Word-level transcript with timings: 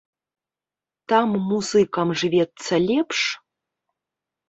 Там 1.13 1.27
музыкам 1.51 2.07
жывецца 2.25 2.73
лепш? 2.89 3.19